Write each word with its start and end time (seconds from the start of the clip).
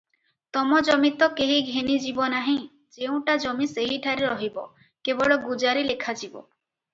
ତମ 0.57 0.77
ଜମି 0.85 1.09
ତ 1.23 1.27
କେହି 1.39 1.57
ଘେନିଯିବ 1.67 2.29
ନାହିଁ, 2.35 2.55
ଯେଉଁଠା 2.97 3.35
ଜମି 3.45 3.69
ସେହିଠାରେ 3.75 4.27
ରହିବ, 4.33 4.65
କେବଳ 5.11 5.39
ଗୁଜାରେ 5.45 5.85
ଲେଖାଯିବ। 5.93 6.45